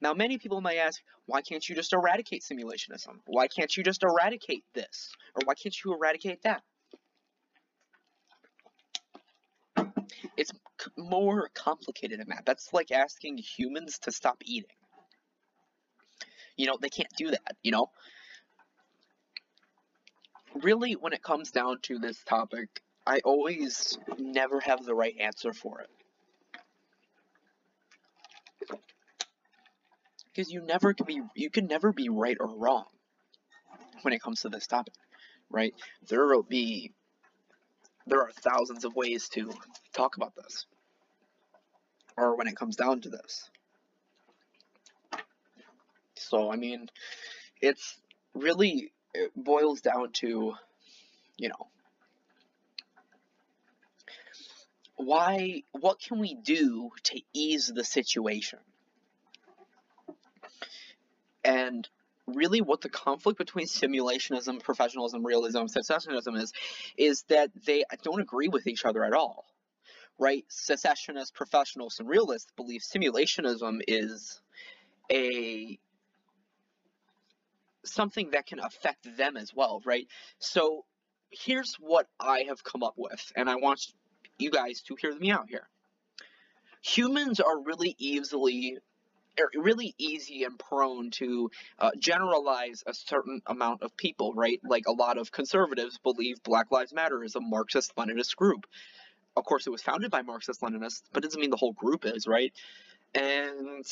Now, 0.00 0.14
many 0.14 0.38
people 0.38 0.60
may 0.60 0.78
ask, 0.78 1.00
why 1.26 1.42
can't 1.42 1.66
you 1.68 1.74
just 1.74 1.92
eradicate 1.92 2.42
simulationism? 2.42 3.18
Why 3.26 3.48
can't 3.48 3.76
you 3.76 3.82
just 3.82 4.02
eradicate 4.02 4.64
this? 4.74 5.10
Or 5.34 5.42
why 5.44 5.54
can't 5.54 5.74
you 5.84 5.94
eradicate 5.94 6.42
that? 6.44 6.62
It's 10.36 10.52
more 10.96 11.50
complicated 11.54 12.20
than 12.20 12.28
that. 12.28 12.44
That's 12.46 12.72
like 12.72 12.90
asking 12.92 13.38
humans 13.38 13.98
to 14.00 14.12
stop 14.12 14.38
eating. 14.44 14.70
You 16.56 16.66
know, 16.66 16.76
they 16.80 16.90
can't 16.90 17.12
do 17.16 17.30
that, 17.30 17.56
you 17.62 17.72
know? 17.72 17.90
Really, 20.62 20.92
when 20.92 21.12
it 21.12 21.22
comes 21.22 21.50
down 21.50 21.78
to 21.82 21.98
this 21.98 22.22
topic, 22.24 22.68
I 23.06 23.20
always 23.24 23.98
never 24.18 24.60
have 24.60 24.84
the 24.84 24.94
right 24.94 25.14
answer 25.18 25.52
for 25.52 25.80
it. 25.80 25.90
Because 30.32 30.52
you 30.52 30.62
never 30.62 30.94
can 30.94 31.06
be, 31.06 31.20
you 31.34 31.50
can 31.50 31.66
never 31.66 31.92
be 31.92 32.08
right 32.08 32.36
or 32.38 32.56
wrong 32.56 32.84
when 34.02 34.14
it 34.14 34.22
comes 34.22 34.42
to 34.42 34.48
this 34.48 34.66
topic, 34.66 34.94
right? 35.50 35.74
There 36.08 36.26
will 36.26 36.42
be, 36.42 36.92
there 38.06 38.20
are 38.20 38.30
thousands 38.30 38.84
of 38.84 38.94
ways 38.94 39.28
to 39.30 39.52
talk 39.92 40.16
about 40.16 40.34
this, 40.36 40.66
or 42.16 42.36
when 42.36 42.46
it 42.46 42.56
comes 42.56 42.76
down 42.76 43.00
to 43.02 43.08
this. 43.08 43.50
So, 46.16 46.50
I 46.52 46.56
mean, 46.56 46.88
it's 47.60 47.98
really 48.34 48.92
it 49.14 49.32
boils 49.36 49.80
down 49.80 50.12
to, 50.12 50.54
you 51.36 51.48
know, 51.48 51.68
why, 54.96 55.62
what 55.72 55.98
can 56.00 56.18
we 56.18 56.34
do 56.34 56.90
to 57.04 57.20
ease 57.32 57.72
the 57.74 57.84
situation? 57.84 58.58
And 61.42 61.88
really 62.26 62.60
what 62.60 62.80
the 62.82 62.88
conflict 62.88 63.38
between 63.38 63.66
simulationism, 63.66 64.62
professionalism, 64.62 65.24
realism, 65.24 65.64
secessionism 65.64 66.36
is, 66.36 66.52
is 66.96 67.24
that 67.28 67.50
they 67.66 67.84
don't 68.02 68.20
agree 68.20 68.48
with 68.48 68.66
each 68.66 68.84
other 68.84 69.04
at 69.04 69.12
all. 69.12 69.46
Right? 70.18 70.44
Secessionists, 70.48 71.30
professionals, 71.30 71.98
and 71.98 72.08
realists 72.08 72.52
believe 72.56 72.82
simulationism 72.82 73.80
is 73.88 74.40
a 75.10 75.78
something 77.84 78.30
that 78.30 78.46
can 78.46 78.58
affect 78.60 79.16
them 79.16 79.36
as 79.36 79.54
well, 79.54 79.80
right? 79.84 80.06
So 80.38 80.84
here's 81.30 81.74
what 81.74 82.06
I 82.18 82.44
have 82.48 82.64
come 82.64 82.82
up 82.82 82.94
with, 82.96 83.32
and 83.36 83.48
I 83.48 83.56
want 83.56 83.86
you 84.38 84.50
guys 84.50 84.82
to 84.82 84.96
hear 85.00 85.14
me 85.14 85.30
out 85.30 85.48
here. 85.48 85.68
Humans 86.82 87.40
are 87.40 87.60
really 87.62 87.94
easily 87.98 88.78
er, 89.38 89.50
really 89.54 89.94
easy 89.98 90.44
and 90.44 90.58
prone 90.58 91.10
to 91.12 91.50
uh, 91.78 91.90
generalize 91.98 92.82
a 92.86 92.94
certain 92.94 93.42
amount 93.46 93.82
of 93.82 93.96
people, 93.96 94.32
right? 94.34 94.60
Like 94.64 94.86
a 94.86 94.92
lot 94.92 95.18
of 95.18 95.30
conservatives 95.30 95.98
believe 95.98 96.42
Black 96.42 96.70
Lives 96.70 96.92
Matter 96.92 97.22
is 97.22 97.34
a 97.34 97.40
Marxist-Leninist 97.40 98.36
group. 98.36 98.66
Of 99.36 99.44
course, 99.44 99.66
it 99.66 99.70
was 99.70 99.82
founded 99.82 100.10
by 100.10 100.22
Marxist-Leninists, 100.22 101.02
but 101.12 101.24
it 101.24 101.28
doesn't 101.28 101.40
mean 101.40 101.50
the 101.50 101.56
whole 101.56 101.72
group 101.72 102.04
is, 102.04 102.26
right? 102.26 102.52
And 103.14 103.84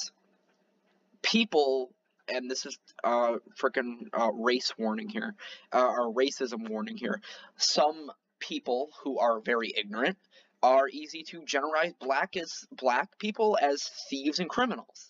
people 1.22 1.90
and 2.28 2.50
this 2.50 2.66
is 2.66 2.78
uh 3.04 3.36
freaking 3.60 4.08
uh, 4.12 4.30
race 4.32 4.72
warning 4.78 5.08
here, 5.08 5.34
uh, 5.72 5.86
or 5.86 6.12
racism 6.12 6.68
warning 6.68 6.96
here. 6.96 7.20
Some 7.56 8.10
people 8.40 8.90
who 9.02 9.18
are 9.18 9.40
very 9.40 9.72
ignorant 9.76 10.16
are 10.62 10.88
easy 10.88 11.22
to 11.22 11.44
generalize 11.44 11.92
black 12.00 12.36
as 12.36 12.64
black 12.72 13.18
people 13.18 13.58
as 13.60 13.88
thieves 14.10 14.38
and 14.38 14.48
criminals. 14.48 15.08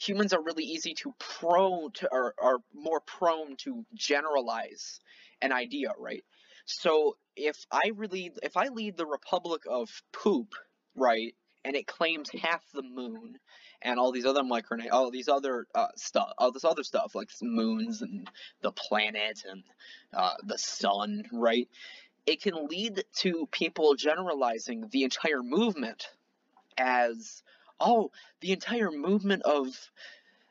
Humans 0.00 0.32
are 0.32 0.42
really 0.42 0.64
easy 0.64 0.94
to 1.02 1.12
prone 1.18 1.90
to, 1.94 2.08
or 2.12 2.34
are 2.38 2.58
more 2.72 3.00
prone 3.00 3.56
to 3.58 3.84
generalize 3.94 5.00
an 5.42 5.52
idea, 5.52 5.92
right? 5.98 6.24
So 6.66 7.16
if 7.34 7.56
I 7.70 7.92
really, 7.96 8.32
if 8.42 8.56
I 8.56 8.68
lead 8.68 8.96
the 8.96 9.06
Republic 9.06 9.62
of 9.68 9.88
Poop, 10.12 10.54
right, 10.94 11.34
and 11.64 11.74
it 11.74 11.86
claims 11.86 12.28
half 12.30 12.62
the 12.72 12.82
moon, 12.82 13.38
and 13.82 13.98
all 13.98 14.12
these 14.12 14.26
other 14.26 14.42
micro 14.42 14.78
all 14.90 15.10
these 15.10 15.28
other 15.28 15.66
uh, 15.74 15.88
stuff, 15.96 16.32
all 16.38 16.52
this 16.52 16.64
other 16.64 16.82
stuff 16.82 17.14
like 17.14 17.30
moons 17.42 18.02
and 18.02 18.28
the 18.62 18.72
planet 18.72 19.42
and 19.48 19.62
uh, 20.12 20.34
the 20.44 20.58
sun, 20.58 21.24
right? 21.32 21.68
It 22.26 22.42
can 22.42 22.66
lead 22.66 23.04
to 23.18 23.48
people 23.50 23.94
generalizing 23.94 24.88
the 24.90 25.04
entire 25.04 25.42
movement 25.42 26.08
as, 26.76 27.42
oh, 27.80 28.10
the 28.40 28.52
entire 28.52 28.90
movement 28.90 29.42
of 29.42 29.90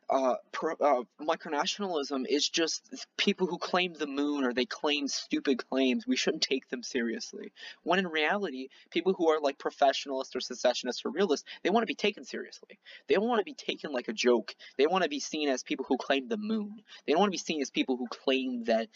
uh, 0.10 0.36
pro, 0.52 0.74
uh, 0.76 1.04
micronationalism 1.22 2.26
is 2.28 2.48
just 2.48 3.06
people 3.18 3.46
who 3.48 3.58
claim 3.58 3.94
the 3.94 4.08
moon 4.08 4.46
or 4.46 4.54
they 4.54 4.66
claim 4.66 5.08
stupid 5.08 5.68
claims. 5.70 6.08
We 6.08 6.16
shouldn't 6.16 6.44
take 6.44 6.70
them 6.70 6.82
seriously. 6.82 7.52
When 7.84 8.00
in 8.00 8.08
reality, 8.08 8.70
people 8.90 9.14
who 9.14 9.30
are 9.30 9.42
like 9.42 9.58
professionalists 9.58 10.36
or 10.36 10.40
secessionists 10.40 11.04
or 11.06 11.12
realists, 11.12 11.46
they 11.64 11.70
want 11.70 11.84
to 11.84 11.88
be 11.88 11.96
taken 11.96 12.24
seriously. 12.24 12.80
They 13.08 13.16
don't 13.16 13.28
want 13.28 13.40
to 13.40 13.46
be 13.46 13.54
taken 13.54 13.92
like 13.92 14.08
a 14.08 14.14
joke. 14.14 14.56
They 14.78 14.88
want 14.88 15.04
to 15.04 15.10
be 15.10 15.20
seen 15.20 15.50
as 15.50 15.64
people 15.64 15.86
who 15.88 15.98
claim 15.98 16.28
the 16.30 16.38
moon. 16.38 16.82
They 17.06 17.14
don't 17.14 17.20
want 17.20 17.30
to 17.30 17.38
be 17.38 17.38
seen 17.38 17.62
as 17.62 17.70
people 17.70 17.98
who 17.98 18.08
claim 18.08 18.64
that, 18.66 18.88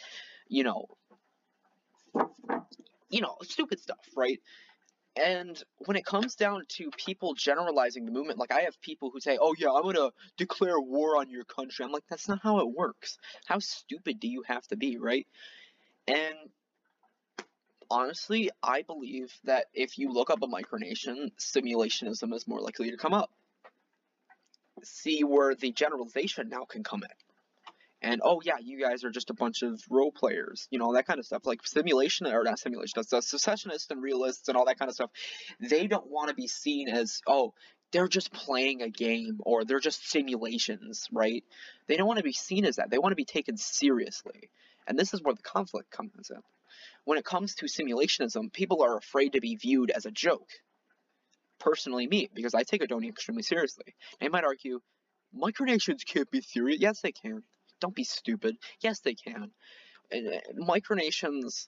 you 0.48 0.64
know, 0.64 0.86
you 3.10 3.20
know, 3.22 3.36
stupid 3.42 3.80
stuff, 3.82 4.06
right? 4.16 4.40
And 5.18 5.62
when 5.80 5.98
it 5.98 6.06
comes 6.06 6.36
down 6.36 6.64
to 6.70 6.90
people 6.92 7.34
generalizing 7.34 8.06
the 8.06 8.12
movement, 8.12 8.40
like 8.40 8.52
I 8.52 8.62
have 8.62 8.80
people 8.82 9.10
who 9.10 9.20
say, 9.20 9.38
"Oh 9.40 9.54
yeah, 9.58 9.70
I'm 9.72 9.84
gonna 9.84 10.12
declare 10.38 10.80
war 10.80 11.18
on 11.18 11.30
your 11.30 11.44
country." 11.44 11.84
I'm 11.84 11.92
like, 11.92 12.08
that's 12.10 12.30
not 12.30 12.40
how 12.42 12.60
it 12.60 12.72
works. 12.72 13.18
How 13.46 13.60
stupid 13.60 14.20
do 14.20 14.30
you 14.30 14.44
have 14.44 14.66
to 14.68 14.78
be, 14.78 14.98
right? 14.98 15.28
And 16.08 16.36
honestly, 17.90 18.52
I 18.64 18.84
believe 18.84 19.34
that 19.44 19.68
if 19.74 19.98
you 19.98 20.12
look 20.12 20.30
up 20.30 20.42
a 20.44 20.48
micronation, 20.48 21.34
simulationism 21.38 22.34
is 22.34 22.48
more 22.48 22.62
likely 22.62 22.92
to 22.92 22.98
come 22.98 23.14
up. 23.14 23.32
See 24.84 25.26
where 25.26 25.56
the 25.56 25.72
generalization 25.74 26.48
now 26.48 26.64
can 26.64 26.84
come 26.84 27.04
in 27.04 27.31
and 28.02 28.22
oh 28.24 28.42
yeah, 28.44 28.58
you 28.60 28.80
guys 28.80 29.04
are 29.04 29.12
just 29.12 29.30
a 29.30 29.34
bunch 29.34 29.62
of 29.62 29.82
role 29.90 30.12
players, 30.12 30.68
you 30.72 30.80
know, 30.80 30.86
all 30.86 30.94
that 30.94 31.06
kind 31.06 31.20
of 31.20 31.26
stuff. 31.26 31.46
Like 31.46 31.66
simulation 31.66 32.28
or 32.28 32.44
not 32.44 32.60
simulation, 32.60 32.94
that's 32.96 33.10
the 33.10 33.22
secessionists 33.22 33.92
and 33.92 34.02
realists 34.02 34.48
and 34.48 34.58
all 34.58 34.66
that 34.66 34.80
kind 34.80 34.90
of 34.90 34.96
stuff. 34.96 35.12
They 35.60 35.88
don't 35.88 36.10
want 36.10 36.30
to 36.30 36.36
be 36.36 36.48
seen 36.48 36.90
as 36.90 37.22
oh, 37.28 37.54
they're 37.92 38.08
just 38.08 38.32
playing 38.32 38.82
a 38.82 38.90
game 38.90 39.40
or 39.42 39.66
they're 39.66 39.80
just 39.80 40.10
simulations, 40.10 41.08
right? 41.12 41.44
They 41.88 41.98
don't 41.98 42.08
want 42.08 42.18
to 42.18 42.24
be 42.24 42.34
seen 42.34 42.66
as 42.66 42.78
that. 42.78 42.90
They 42.90 42.98
want 42.98 43.12
to 43.12 43.18
be 43.18 43.26
taken 43.26 43.58
seriously. 43.58 44.50
And 44.88 44.98
this 44.98 45.14
is 45.14 45.22
where 45.22 45.36
the 45.36 45.42
conflict 45.42 45.92
comes 45.92 46.30
in. 46.30 46.42
When 47.04 47.18
it 47.18 47.26
comes 47.26 47.56
to 47.56 47.66
simulationism, 47.66 48.54
people 48.54 48.82
are 48.82 48.98
afraid 48.98 49.34
to 49.34 49.42
be 49.42 49.56
viewed 49.56 49.92
as 49.92 50.06
a 50.06 50.12
joke. 50.12 50.50
Personally, 51.60 52.08
me, 52.08 52.30
because 52.34 52.56
I 52.56 52.64
take 52.64 52.82
Adonia 52.82 53.10
extremely 53.10 53.44
seriously. 53.44 53.96
They 54.20 54.30
might 54.30 54.44
argue, 54.44 54.80
micronations 55.36 56.06
can't 56.06 56.30
be 56.32 56.42
serious. 56.42 56.80
Yes, 56.80 57.02
they 57.02 57.12
can. 57.12 57.44
Don't 57.82 57.96
be 57.96 58.06
stupid. 58.06 58.58
Yes, 58.80 59.02
they 59.02 59.16
can. 59.16 59.52
And, 60.12 60.28
uh, 60.28 60.40
micronations, 60.60 61.68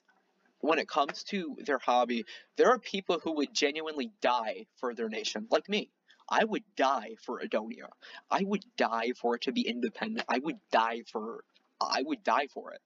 when 0.60 0.78
it 0.78 0.88
comes 0.88 1.24
to 1.24 1.56
their 1.66 1.78
hobby, 1.78 2.24
there 2.56 2.70
are 2.70 2.78
people 2.78 3.20
who 3.22 3.32
would 3.32 3.52
genuinely 3.52 4.12
die 4.22 4.66
for 4.76 4.94
their 4.94 5.10
nation, 5.10 5.46
like 5.50 5.68
me. 5.68 5.90
I 6.28 6.44
would 6.44 6.64
die 6.76 7.16
for 7.22 7.40
Adonia. 7.40 7.88
I 8.30 8.42
would 8.44 8.64
die 8.78 9.12
for 9.20 9.34
it 9.36 9.42
to 9.42 9.52
be 9.52 9.68
independent. 9.68 10.24
I 10.28 10.38
would 10.38 10.58
die 10.72 11.02
for 11.12 11.44
I 11.80 12.02
would 12.02 12.24
die 12.24 12.46
for 12.46 12.72
it. 12.72 12.80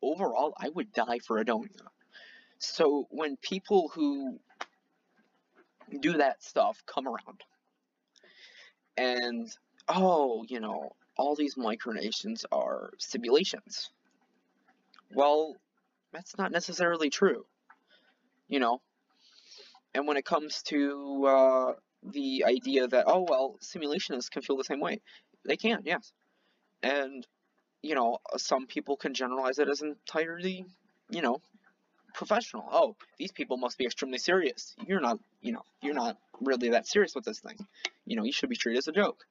Overall, 0.00 0.54
I 0.56 0.68
would 0.68 0.92
die 0.92 1.18
for 1.26 1.42
Adonia. 1.42 1.88
So 2.58 3.08
when 3.10 3.36
people 3.36 3.88
who 3.88 4.38
do 6.00 6.18
that 6.18 6.42
stuff 6.42 6.82
come 6.86 7.08
around 7.08 7.42
and 8.96 9.50
oh, 9.88 10.44
you 10.48 10.60
know, 10.60 10.92
all 11.16 11.34
these 11.34 11.56
micronations 11.56 12.44
are 12.50 12.90
simulations. 12.98 13.90
Well, 15.14 15.56
that's 16.12 16.36
not 16.38 16.52
necessarily 16.52 17.10
true. 17.10 17.44
You 18.48 18.60
know? 18.60 18.80
And 19.94 20.06
when 20.06 20.16
it 20.16 20.24
comes 20.24 20.62
to 20.64 21.26
uh, 21.26 21.72
the 22.02 22.44
idea 22.46 22.86
that, 22.88 23.04
oh, 23.06 23.26
well, 23.28 23.58
simulationists 23.62 24.30
can 24.30 24.42
feel 24.42 24.56
the 24.56 24.64
same 24.64 24.80
way. 24.80 25.00
They 25.44 25.56
can, 25.56 25.80
yes. 25.84 26.12
And, 26.82 27.26
you 27.82 27.94
know, 27.94 28.18
some 28.36 28.66
people 28.66 28.96
can 28.96 29.12
generalize 29.14 29.58
it 29.58 29.68
as 29.68 29.82
entirely, 29.82 30.64
you 31.10 31.22
know, 31.22 31.40
professional. 32.14 32.64
Oh, 32.70 32.96
these 33.18 33.32
people 33.32 33.56
must 33.56 33.78
be 33.78 33.84
extremely 33.84 34.18
serious. 34.18 34.74
You're 34.86 35.00
not, 35.00 35.18
you 35.40 35.52
know, 35.52 35.62
you're 35.82 35.94
not 35.94 36.16
really 36.40 36.70
that 36.70 36.86
serious 36.86 37.14
with 37.14 37.24
this 37.24 37.40
thing. 37.40 37.56
You 38.06 38.16
know, 38.16 38.24
you 38.24 38.32
should 38.32 38.48
be 38.48 38.56
treated 38.56 38.78
as 38.78 38.88
a 38.88 38.92
joke. 38.92 39.24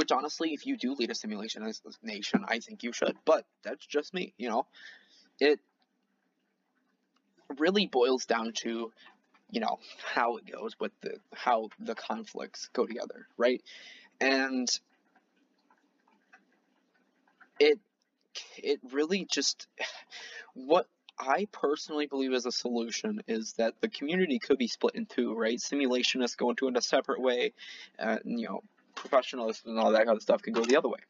Which 0.00 0.12
honestly, 0.12 0.54
if 0.54 0.66
you 0.66 0.78
do 0.78 0.94
lead 0.94 1.10
a 1.10 1.14
simulation 1.14 1.62
as 1.62 1.82
a 1.84 2.06
nation, 2.06 2.42
I 2.48 2.60
think 2.60 2.82
you 2.82 2.90
should. 2.90 3.18
But 3.26 3.44
that's 3.62 3.84
just 3.84 4.14
me, 4.14 4.32
you 4.38 4.48
know. 4.48 4.64
It 5.38 5.60
really 7.58 7.86
boils 7.86 8.24
down 8.24 8.52
to 8.62 8.90
you 9.50 9.60
know 9.60 9.78
how 10.14 10.38
it 10.38 10.50
goes 10.50 10.74
with 10.80 10.92
the 11.02 11.18
how 11.34 11.68
the 11.78 11.94
conflicts 11.94 12.70
go 12.72 12.86
together 12.86 13.26
right 13.36 13.60
and 14.22 14.70
it 17.58 17.78
it 18.56 18.80
really 18.90 19.26
just 19.30 19.66
what 20.54 20.86
I 21.18 21.46
personally 21.52 22.06
believe 22.06 22.32
is 22.32 22.46
a 22.46 22.52
solution 22.52 23.20
is 23.28 23.52
that 23.58 23.74
the 23.82 23.90
community 23.90 24.38
could 24.38 24.56
be 24.56 24.68
split 24.68 24.94
in 24.94 25.04
two, 25.04 25.34
right? 25.34 25.58
Simulationists 25.58 26.34
go 26.34 26.48
into 26.48 26.66
a 26.74 26.80
separate 26.80 27.20
way, 27.20 27.52
and 27.98 28.20
you 28.24 28.48
know, 28.48 28.62
professionalists 28.94 29.66
and 29.66 29.78
all 29.78 29.92
that 29.92 30.06
kind 30.06 30.16
of 30.16 30.22
stuff 30.22 30.42
can 30.42 30.52
go 30.52 30.64
the 30.64 30.76
other 30.76 30.88
way. 30.88 31.00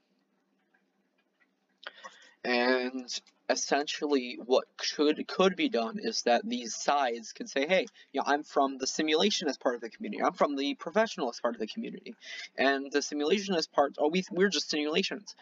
And 2.43 3.09
essentially 3.51 4.39
what 4.47 4.65
could 4.77 5.27
could 5.27 5.57
be 5.57 5.69
done 5.69 5.99
is 5.99 6.23
that 6.23 6.49
these 6.49 6.75
sides 6.75 7.33
can 7.33 7.47
say, 7.47 7.67
hey, 7.67 7.87
you 8.13 8.21
know, 8.21 8.25
I'm 8.27 8.45
from 8.45 8.79
the 8.79 8.87
simulationist 8.87 9.61
part 9.61 9.75
of 9.75 9.81
the 9.81 9.91
community. 9.91 10.23
I'm 10.23 10.33
from 10.33 10.57
the 10.57 10.77
professionalist 10.77 11.43
part 11.43 11.55
of 11.55 11.61
the 11.61 11.67
community. 11.67 12.15
And 12.57 12.91
the 12.91 13.01
simulationist 13.01 13.73
part, 13.73 13.97
oh, 13.99 14.09
we, 14.09 14.25
we're 14.31 14.49
just 14.49 14.71
simulations. 14.71 15.35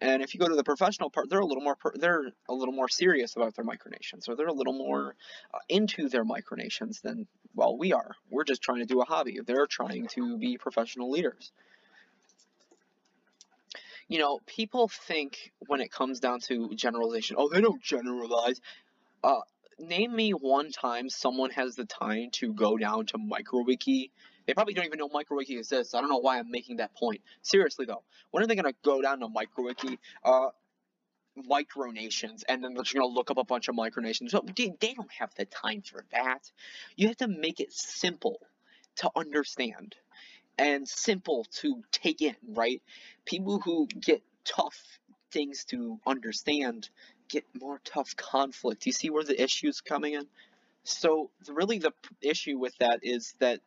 And 0.00 0.22
if 0.22 0.34
you 0.34 0.40
go 0.40 0.48
to 0.48 0.56
the 0.56 0.64
professional 0.64 1.10
part, 1.10 1.30
they're 1.30 1.38
a 1.38 1.46
little 1.46 1.62
more 1.62 1.76
they're 1.94 2.32
a 2.48 2.54
little 2.54 2.74
more 2.74 2.88
serious 2.88 3.36
about 3.36 3.54
their 3.54 3.64
micronations, 3.64 4.28
or 4.28 4.34
they're 4.34 4.48
a 4.48 4.52
little 4.52 4.72
more 4.72 5.14
uh, 5.54 5.58
into 5.68 6.08
their 6.08 6.24
micronations 6.24 7.00
than 7.02 7.28
well 7.54 7.78
we 7.78 7.92
are. 7.92 8.16
We're 8.28 8.44
just 8.44 8.62
trying 8.62 8.80
to 8.80 8.84
do 8.84 9.00
a 9.00 9.04
hobby. 9.04 9.38
They're 9.46 9.68
trying 9.68 10.08
to 10.08 10.36
be 10.38 10.58
professional 10.58 11.10
leaders 11.10 11.52
you 14.08 14.18
know, 14.18 14.40
people 14.46 14.88
think 14.88 15.52
when 15.66 15.80
it 15.80 15.90
comes 15.90 16.20
down 16.20 16.40
to 16.40 16.74
generalization, 16.74 17.36
oh, 17.38 17.48
they 17.48 17.60
don't 17.60 17.82
generalize. 17.82 18.60
Uh, 19.22 19.40
name 19.78 20.14
me 20.14 20.30
one 20.30 20.70
time 20.70 21.08
someone 21.08 21.50
has 21.50 21.74
the 21.74 21.84
time 21.84 22.30
to 22.32 22.52
go 22.52 22.76
down 22.76 23.06
to 23.06 23.18
MicroWiki. 23.18 24.10
They 24.46 24.54
probably 24.54 24.74
don't 24.74 24.86
even 24.86 24.98
know 24.98 25.08
MicroWiki 25.08 25.58
exists. 25.58 25.94
I 25.94 26.00
don't 26.00 26.10
know 26.10 26.18
why 26.18 26.38
I'm 26.38 26.50
making 26.50 26.76
that 26.78 26.94
point. 26.94 27.20
Seriously 27.42 27.86
though, 27.86 28.02
when 28.30 28.42
are 28.42 28.46
they 28.46 28.56
gonna 28.56 28.74
go 28.84 29.00
down 29.02 29.20
to 29.20 29.28
MicroWiki? 29.28 29.98
Uh, 30.24 30.48
micronations 31.38 32.42
and 32.48 32.62
then 32.62 32.74
they're 32.74 32.82
just 32.82 32.94
going 32.94 33.08
to 33.08 33.12
look 33.12 33.30
up 33.30 33.38
a 33.38 33.44
bunch 33.44 33.68
of 33.68 33.74
micronations. 33.74 34.30
So 34.30 34.44
they 34.54 34.94
don't 34.94 35.12
have 35.12 35.34
the 35.34 35.44
time 35.46 35.82
for 35.82 36.04
that. 36.12 36.50
You 36.96 37.08
have 37.08 37.16
to 37.18 37.28
make 37.28 37.60
it 37.60 37.72
simple 37.72 38.38
to 38.96 39.10
understand 39.16 39.96
and 40.58 40.86
simple 40.88 41.46
to 41.60 41.82
take 41.90 42.22
in, 42.22 42.36
right? 42.48 42.82
People 43.24 43.60
who 43.60 43.86
get 43.86 44.22
tough 44.44 44.98
things 45.32 45.64
to 45.64 45.98
understand 46.06 46.88
get 47.28 47.44
more 47.58 47.80
tough 47.84 48.14
conflict. 48.16 48.86
You 48.86 48.92
see 48.92 49.10
where 49.10 49.24
the 49.24 49.40
issue's 49.42 49.80
coming 49.80 50.14
in? 50.14 50.26
So 50.84 51.30
really 51.48 51.78
the 51.78 51.92
issue 52.20 52.58
with 52.58 52.76
that 52.78 53.00
is 53.02 53.34
that 53.40 53.60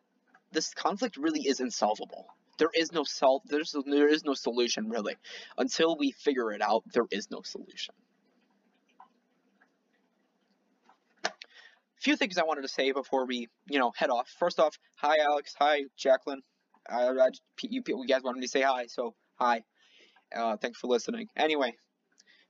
this 0.52 0.72
conflict 0.72 1.16
really 1.16 1.40
is 1.40 1.60
insolvable. 1.60 2.26
There 2.58 2.70
is 2.74 2.92
no 2.92 3.04
solve 3.04 3.42
there's 3.46 3.74
there 3.84 4.08
is 4.08 4.24
no 4.24 4.34
solution 4.34 4.88
really. 4.88 5.16
Until 5.58 5.96
we 5.96 6.12
figure 6.12 6.52
it 6.52 6.62
out, 6.62 6.84
there 6.92 7.06
is 7.10 7.30
no 7.30 7.42
solution. 7.42 7.94
Few 11.98 12.16
things 12.16 12.38
I 12.38 12.44
wanted 12.44 12.62
to 12.62 12.68
say 12.68 12.92
before 12.92 13.26
we, 13.26 13.48
you 13.68 13.80
know, 13.80 13.90
head 13.96 14.10
off. 14.10 14.28
First 14.38 14.60
off, 14.60 14.78
hi 14.94 15.16
Alex, 15.18 15.54
hi 15.58 15.84
Jacqueline. 15.96 16.42
I, 16.88 17.08
I, 17.08 17.28
you, 17.62 17.82
you 17.86 18.06
guys 18.06 18.22
wanted 18.22 18.40
me 18.40 18.46
to 18.46 18.50
say 18.50 18.62
hi, 18.62 18.86
so 18.86 19.14
hi. 19.36 19.62
Uh, 20.34 20.56
thanks 20.56 20.78
for 20.78 20.88
listening. 20.88 21.28
Anyway, 21.36 21.74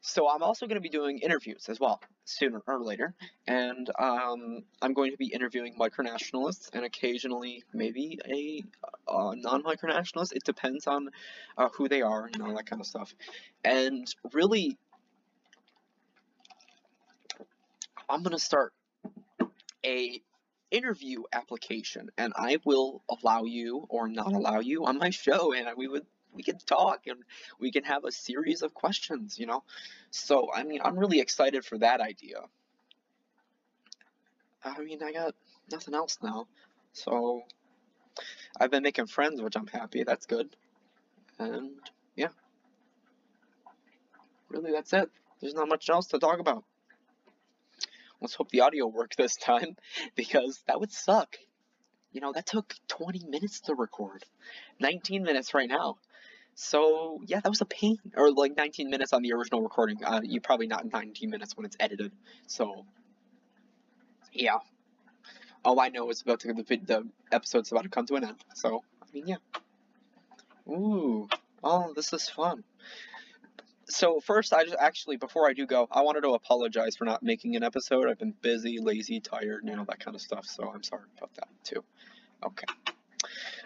so 0.00 0.28
I'm 0.28 0.42
also 0.42 0.66
going 0.66 0.76
to 0.76 0.80
be 0.80 0.88
doing 0.88 1.18
interviews 1.18 1.68
as 1.68 1.80
well, 1.80 2.00
sooner 2.24 2.62
or 2.66 2.82
later, 2.82 3.14
and 3.46 3.90
um, 3.98 4.62
I'm 4.80 4.94
going 4.94 5.10
to 5.10 5.16
be 5.16 5.26
interviewing 5.26 5.76
micronationalists 5.78 6.70
and 6.72 6.84
occasionally 6.84 7.64
maybe 7.72 8.18
a, 8.24 8.62
non-micronationalist. 9.08 10.32
It 10.32 10.44
depends 10.44 10.86
on 10.86 11.10
uh, 11.58 11.68
who 11.74 11.88
they 11.88 12.02
are 12.02 12.26
and 12.32 12.42
all 12.42 12.54
that 12.54 12.66
kind 12.66 12.80
of 12.80 12.86
stuff. 12.86 13.14
And 13.64 14.06
really, 14.32 14.78
I'm 18.08 18.22
going 18.22 18.36
to 18.36 18.42
start 18.42 18.72
a 19.84 20.20
interview 20.70 21.22
application 21.32 22.10
and 22.18 22.32
I 22.36 22.58
will 22.64 23.02
allow 23.08 23.44
you 23.44 23.86
or 23.88 24.08
not 24.08 24.32
allow 24.32 24.60
you 24.60 24.86
on 24.86 24.98
my 24.98 25.10
show 25.10 25.52
and 25.52 25.68
we 25.76 25.86
would 25.86 26.06
we 26.36 26.42
can 26.42 26.58
talk 26.58 27.06
and 27.06 27.22
we 27.58 27.72
can 27.72 27.82
have 27.84 28.04
a 28.04 28.12
series 28.12 28.62
of 28.62 28.74
questions, 28.74 29.38
you 29.38 29.46
know. 29.46 29.64
So, 30.10 30.50
I 30.54 30.62
mean, 30.62 30.80
I'm 30.84 30.98
really 30.98 31.20
excited 31.20 31.64
for 31.64 31.78
that 31.78 32.00
idea. 32.00 32.40
I 34.62 34.80
mean, 34.82 35.02
I 35.02 35.12
got 35.12 35.34
nothing 35.70 35.94
else 35.94 36.18
now. 36.22 36.46
So, 36.92 37.42
I've 38.60 38.70
been 38.70 38.82
making 38.82 39.06
friends, 39.06 39.40
which 39.40 39.56
I'm 39.56 39.66
happy. 39.66 40.04
That's 40.04 40.26
good. 40.26 40.54
And, 41.38 41.72
yeah. 42.16 42.28
Really, 44.48 44.72
that's 44.72 44.92
it. 44.92 45.10
There's 45.40 45.54
not 45.54 45.68
much 45.68 45.88
else 45.88 46.08
to 46.08 46.18
talk 46.18 46.38
about. 46.38 46.64
Let's 48.20 48.34
hope 48.34 48.50
the 48.50 48.60
audio 48.60 48.86
works 48.86 49.16
this 49.16 49.36
time 49.36 49.76
because 50.16 50.62
that 50.66 50.80
would 50.80 50.92
suck. 50.92 51.36
You 52.12 52.20
know, 52.20 52.32
that 52.32 52.46
took 52.46 52.74
20 52.88 53.24
minutes 53.28 53.60
to 53.62 53.74
record. 53.74 54.24
19 54.80 55.22
minutes 55.22 55.52
right 55.52 55.68
now. 55.68 55.96
So, 56.54 57.20
yeah, 57.26 57.40
that 57.40 57.48
was 57.48 57.60
a 57.60 57.66
pain. 57.66 57.98
Or 58.16 58.32
like 58.32 58.56
19 58.56 58.88
minutes 58.88 59.12
on 59.12 59.20
the 59.22 59.34
original 59.34 59.60
recording. 59.60 60.02
Uh, 60.02 60.22
you 60.24 60.40
probably 60.40 60.66
not 60.66 60.90
19 60.90 61.28
minutes 61.28 61.56
when 61.56 61.66
it's 61.66 61.76
edited. 61.78 62.12
So, 62.46 62.86
yeah. 64.32 64.58
All 65.64 65.78
I 65.78 65.88
know 65.88 66.08
is 66.08 66.22
about 66.22 66.40
to, 66.40 66.54
the, 66.54 66.62
the 66.62 67.06
episode's 67.30 67.70
about 67.70 67.82
to 67.82 67.90
come 67.90 68.06
to 68.06 68.14
an 68.14 68.24
end. 68.24 68.36
So, 68.54 68.82
I 69.02 69.06
mean, 69.12 69.26
yeah. 69.26 69.36
Ooh. 70.68 71.28
Oh, 71.62 71.92
this 71.94 72.12
is 72.12 72.28
fun 72.28 72.64
so 73.88 74.20
first, 74.20 74.52
I 74.52 74.64
just 74.64 74.76
actually 74.78 75.16
before 75.16 75.48
I 75.48 75.52
do 75.52 75.66
go, 75.66 75.86
I 75.90 76.02
wanted 76.02 76.22
to 76.22 76.30
apologize 76.30 76.96
for 76.96 77.04
not 77.04 77.22
making 77.22 77.56
an 77.56 77.62
episode. 77.62 78.08
I've 78.08 78.18
been 78.18 78.34
busy, 78.40 78.78
lazy, 78.80 79.20
tired, 79.20 79.62
you 79.64 79.76
know 79.76 79.84
that 79.84 80.00
kind 80.00 80.14
of 80.14 80.20
stuff. 80.20 80.46
So 80.46 80.70
I'm 80.72 80.82
sorry 80.82 81.04
about 81.16 81.34
that 81.34 81.48
too. 81.64 81.84
Okay. 82.44 82.66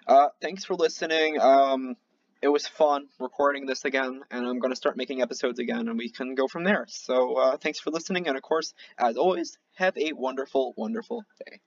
Uh, 0.06 0.28
thanks 0.40 0.64
for 0.64 0.74
listening. 0.74 1.40
Um, 1.40 1.96
it 2.42 2.48
was 2.48 2.66
fun 2.66 3.06
recording 3.18 3.66
this 3.66 3.84
again, 3.84 4.22
and 4.30 4.46
I'm 4.46 4.58
going 4.58 4.72
to 4.72 4.76
start 4.76 4.96
making 4.96 5.20
episodes 5.20 5.58
again, 5.58 5.88
and 5.88 5.98
we 5.98 6.08
can 6.10 6.34
go 6.34 6.48
from 6.48 6.64
there. 6.64 6.86
So 6.88 7.36
uh, 7.36 7.56
thanks 7.58 7.78
for 7.80 7.90
listening, 7.90 8.28
and 8.28 8.36
of 8.36 8.42
course, 8.42 8.72
as 8.98 9.16
always, 9.16 9.58
have 9.74 9.96
a 9.98 10.12
wonderful, 10.14 10.72
wonderful 10.76 11.24
day. 11.46 11.60